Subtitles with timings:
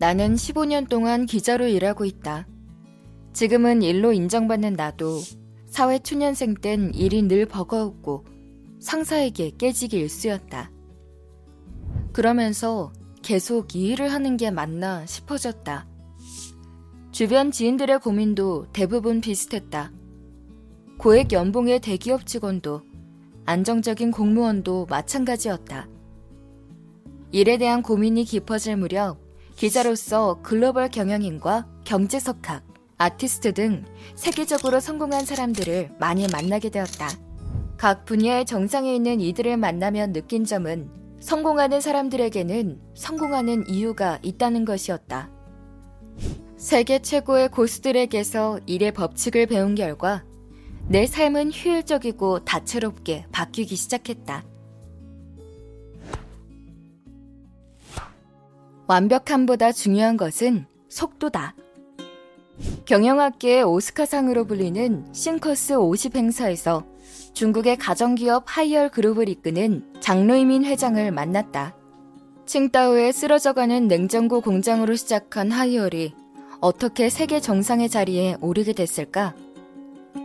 [0.00, 2.48] 나는 15년 동안 기자로 일하고 있다.
[3.34, 5.20] 지금은 일로 인정받는 나도
[5.66, 8.24] 사회 초년생 땐 일이 늘 버거웠고
[8.80, 10.70] 상사에게 깨지기 일쑤였다.
[12.14, 15.86] 그러면서 계속 이 일을 하는 게 맞나 싶어졌다.
[17.12, 19.92] 주변 지인들의 고민도 대부분 비슷했다.
[20.96, 22.80] 고액 연봉의 대기업 직원도
[23.44, 25.90] 안정적인 공무원도 마찬가지였다.
[27.32, 29.29] 일에 대한 고민이 깊어질 무렵
[29.60, 32.64] 기자로서 글로벌 경영인과 경제석학,
[32.96, 37.10] 아티스트 등 세계적으로 성공한 사람들을 많이 만나게 되었다.
[37.76, 40.88] 각 분야의 정상에 있는 이들을 만나면 느낀 점은
[41.20, 45.28] 성공하는 사람들에게는 성공하는 이유가 있다는 것이었다.
[46.56, 50.24] 세계 최고의 고수들에게서 일의 법칙을 배운 결과
[50.88, 54.42] 내 삶은 효율적이고 다채롭게 바뀌기 시작했다.
[58.90, 61.54] 완벽함보다 중요한 것은 속도다.
[62.86, 66.84] 경영학계의 오스카상으로 불리는 싱커스 50 행사에서
[67.32, 71.76] 중국의 가정기업 하이얼 그룹을 이끄는 장로이민 회장을 만났다.
[72.46, 76.12] 칭따오에 쓰러져가는 냉장고 공장으로 시작한 하이얼이
[76.60, 79.36] 어떻게 세계 정상의 자리에 오르게 됐을까?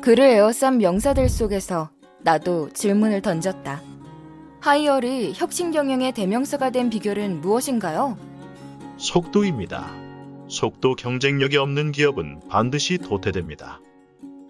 [0.00, 1.90] 그를 에워싼 명사들 속에서
[2.22, 3.82] 나도 질문을 던졌다.
[4.60, 8.16] 하이얼이 혁신 경영의 대명사가 된 비결은 무엇인가요?
[9.06, 9.92] 속도입니다.
[10.48, 13.80] 속도 경쟁력이 없는 기업은 반드시 도태됩니다.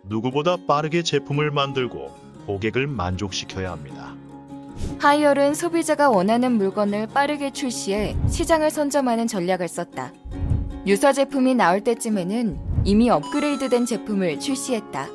[0.04, 2.10] 누구보다 빠르게 제품을 만들고
[2.46, 4.14] 고객을 만족시켜야 합니다.
[4.98, 10.14] 하이얼은 소비자가 원하는 물건을 빠르게 출시해 시장을 선점하는 전략을 썼다.
[10.86, 15.08] 유사 제품이 나올 때쯤에는 이미 업그레이드된 제품을 출시했다.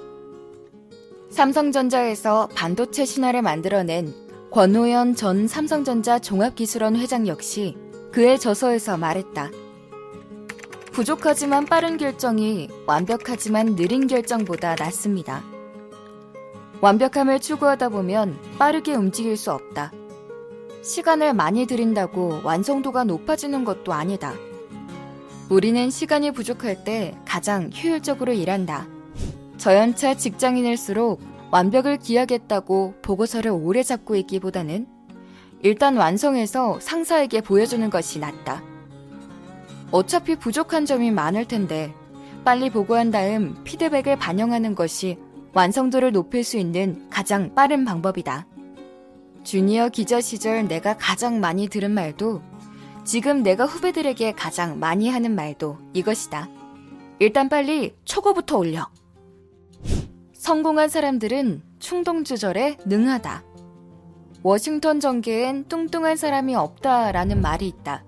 [1.31, 4.13] 삼성전자에서 반도체 신화를 만들어낸
[4.51, 7.75] 권호연 전 삼성전자 종합기술원 회장 역시
[8.11, 9.49] 그의 저서에서 말했다.
[10.91, 15.41] 부족하지만 빠른 결정이 완벽하지만 느린 결정보다 낫습니다.
[16.81, 19.93] 완벽함을 추구하다 보면 빠르게 움직일 수 없다.
[20.83, 24.33] 시간을 많이 들인다고 완성도가 높아지는 것도 아니다.
[25.49, 28.87] 우리는 시간이 부족할 때 가장 효율적으로 일한다.
[29.57, 31.21] 저연차 직장인일수록
[31.51, 34.87] 완벽을 기하겠다고 보고서를 오래 잡고 있기보다는
[35.63, 38.63] 일단 완성해서 상사에게 보여주는 것이 낫다.
[39.91, 41.93] 어차피 부족한 점이 많을 텐데
[42.43, 45.17] 빨리 보고한 다음 피드백을 반영하는 것이
[45.53, 48.47] 완성도를 높일 수 있는 가장 빠른 방법이다.
[49.43, 52.41] 주니어 기자 시절 내가 가장 많이 들은 말도
[53.03, 56.49] 지금 내가 후배들에게 가장 많이 하는 말도 이것이다.
[57.19, 58.89] 일단 빨리 초고부터 올려.
[60.33, 63.50] 성공한 사람들은 충동 조절에 능하다.
[64.43, 68.03] 워싱턴 정계엔 뚱뚱한 사람이 없다라는 말이 있다.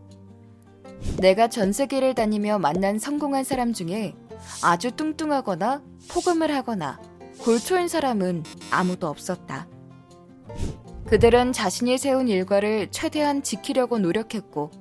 [1.19, 4.16] 내가 전 세계를 다니며 만난 성공한 사람 중에
[4.63, 6.99] 아주 뚱뚱하거나 폭음을 하거나
[7.39, 9.67] 골초인 사람은 아무도 없었다.
[11.05, 14.71] 그들은 자신이 세운 일과를 최대한 지키려고 노력했고,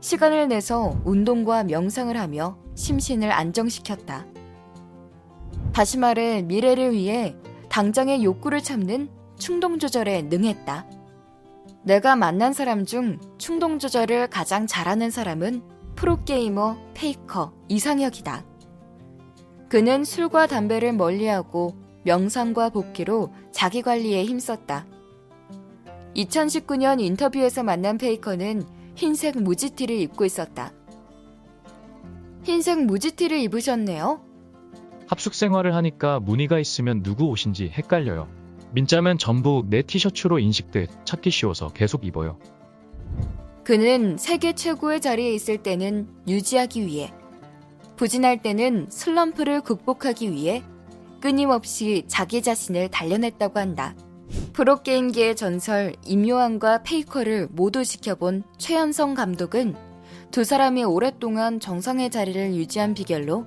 [0.00, 4.26] 시간을 내서 운동과 명상을 하며 심신을 안정시켰다.
[5.72, 7.36] 다시 말해 미래를 위해
[7.68, 10.86] 당장의 욕구를 참는 충동 조절에 능했다.
[11.84, 15.62] 내가 만난 사람 중 충동 조절을 가장 잘하는 사람은
[15.96, 18.44] 프로게이머 페이커 이상혁이다.
[19.68, 24.86] 그는 술과 담배를 멀리하고 명상과 복귀로 자기 관리에 힘썼다.
[26.16, 30.72] 2019년 인터뷰에서 만난 페이커는 흰색 무지티를 입고 있었다.
[32.44, 34.20] 흰색 무지티를 입으셨네요?
[35.06, 38.28] 합숙 생활을 하니까 무늬가 있으면 누구 옷인지 헷갈려요.
[38.72, 42.38] 민자면 전부 내 티셔츠로 인식돼 찾기 쉬워서 계속 입어요.
[43.64, 47.12] 그는 세계 최고의 자리에 있을 때는 유지하기 위해,
[47.96, 50.62] 부진할 때는 슬럼프를 극복하기 위해
[51.20, 53.94] 끊임없이 자기 자신을 단련했다고 한다.
[54.52, 59.74] 프로게임계의 전설 임요한과 페이커를 모두 지켜본 최현성 감독은
[60.30, 63.46] 두 사람이 오랫동안 정상의 자리를 유지한 비결로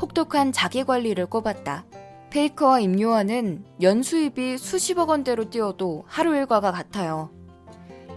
[0.00, 1.84] 혹독한 자기 관리를 꼽았다.
[2.32, 7.30] 페이커와 임요한은 연수입이 수십억 원대로 뛰어도 하루 일과가 같아요.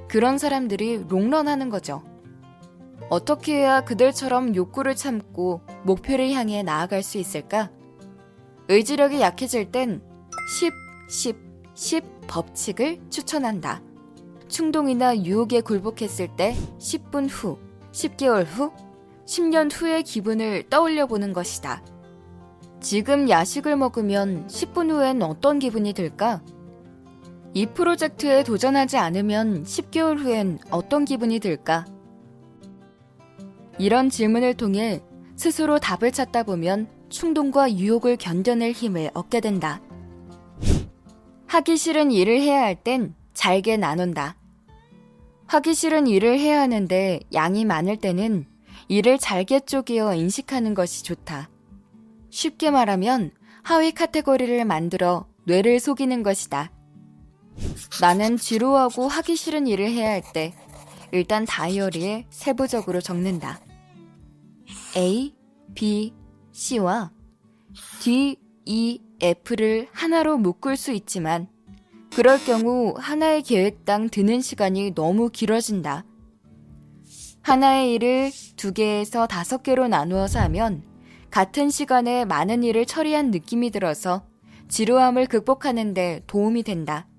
[0.08, 2.02] 그런 사람들이 롱런하는 거죠.
[3.10, 7.72] 어떻게 해야 그들처럼 욕구를 참고 목표를 향해 나아갈 수 있을까?
[8.70, 10.02] 의지력이 약해질 땐
[10.62, 10.72] 10,
[11.10, 11.36] 10,
[11.74, 13.82] 10 법칙을 추천한다.
[14.48, 17.58] 충동이나 유혹에 굴복했을 때 10분 후,
[17.92, 18.72] 10개월 후,
[19.26, 21.84] 10년 후의 기분을 떠올려 보는 것이다.
[22.86, 26.44] 지금 야식을 먹으면 10분 후엔 어떤 기분이 들까?
[27.56, 31.84] 이 프로젝트에 도전하지 않으면 10개월 후엔 어떤 기분이 들까?
[33.80, 35.02] 이런 질문을 통해
[35.36, 39.82] 스스로 답을 찾다 보면 충동과 유혹을 견뎌낼 힘을 얻게 된다.
[41.48, 44.38] 하기 싫은 일을 해야 할 땐 잘게 나눈다.
[45.48, 48.46] 하기 싫은 일을 해야 하는데 양이 많을 때는
[48.90, 51.50] 일을 잘게 쪼개어 인식하는 것이 좋다.
[52.36, 53.32] 쉽게 말하면
[53.64, 56.70] 하위 카테고리를 만들어 뇌를 속이는 것이다.
[58.02, 60.54] 나는 지루하고 하기 싫은 일을 해야 할 때
[61.14, 63.62] 일단 다이어리에 세부적으로 적는다.
[64.98, 65.34] A,
[65.76, 66.14] B,
[66.52, 67.14] C와
[68.02, 68.36] D,
[68.66, 71.48] E, F를 하나로 묶을 수 있지만
[72.14, 76.04] 그럴 경우 하나의 계획당 드는 시간이 너무 길어진다.
[77.44, 80.95] 하나의 일을 두 개에서 다섯 개로 나누어서 하면
[81.36, 84.26] 같은 시간에 많은 일을 처리한 느낌이 들어서
[84.70, 87.10] 지루함을 극복하는데 도움이 된다.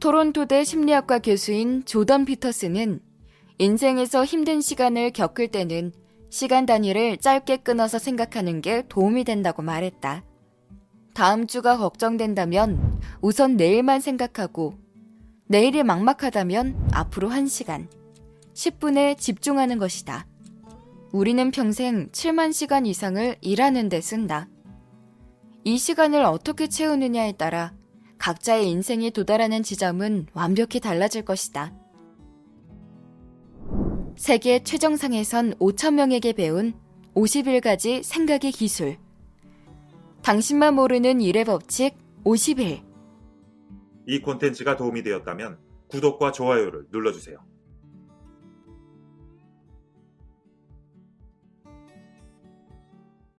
[0.00, 2.98] 토론토대 심리학과 교수인 조던 피터스는
[3.58, 5.92] 인생에서 힘든 시간을 겪을 때는
[6.30, 10.24] 시간 단위를 짧게 끊어서 생각하는 게 도움이 된다고 말했다.
[11.12, 14.78] 다음 주가 걱정된다면 우선 내일만 생각하고
[15.46, 17.88] 내일이 막막하다면 앞으로 1시간,
[18.54, 20.26] 10분에 집중하는 것이다.
[21.12, 24.48] 우리는 평생 7만 시간 이상을 일하는 데 쓴다.
[25.64, 27.74] 이 시간을 어떻게 채우느냐에 따라
[28.18, 31.72] 각자의 인생이 도달하는 지점은 완벽히 달라질 것이다.
[34.16, 36.74] 세계 최정상에선 5천명에게 배운
[37.14, 38.96] 51가지 생각의 기술.
[40.22, 41.94] 당신만 모르는 일의 법칙
[42.24, 42.82] 50일.
[44.06, 45.58] 이 콘텐츠가 도움이 되었다면
[45.88, 47.38] 구독과 좋아요를 눌러주세요.